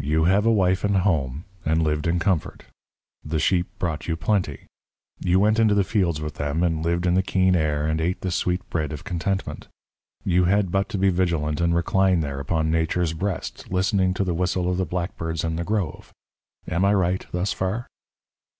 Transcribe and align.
"You 0.00 0.24
have 0.24 0.46
a 0.46 0.52
wife 0.52 0.82
and 0.82 0.96
home, 0.96 1.44
and 1.64 1.80
lived 1.80 2.08
in 2.08 2.18
comfort. 2.18 2.64
The 3.24 3.38
sheep 3.38 3.68
brought 3.78 4.08
you 4.08 4.16
plenty. 4.16 4.66
You 5.20 5.38
went 5.38 5.60
into 5.60 5.76
the 5.76 5.84
fields 5.84 6.20
with 6.20 6.34
them 6.34 6.64
and 6.64 6.84
lived 6.84 7.06
in 7.06 7.14
the 7.14 7.22
keen 7.22 7.54
air 7.54 7.86
and 7.86 8.00
ate 8.00 8.22
the 8.22 8.32
sweet 8.32 8.68
bread 8.68 8.90
of 8.92 9.04
contentment. 9.04 9.68
You 10.24 10.46
had 10.46 10.72
but 10.72 10.88
to 10.88 10.98
be 10.98 11.08
vigilant 11.08 11.60
and 11.60 11.72
recline 11.72 12.18
there 12.18 12.40
upon 12.40 12.68
nature's 12.72 13.12
breast, 13.12 13.70
listening 13.70 14.12
to 14.14 14.24
the 14.24 14.34
whistle 14.34 14.68
of 14.68 14.76
the 14.76 14.84
blackbirds 14.86 15.44
in 15.44 15.54
the 15.54 15.62
grove. 15.62 16.12
Am 16.66 16.84
I 16.84 16.92
right 16.92 17.24
thus 17.30 17.52
far?" 17.52 17.86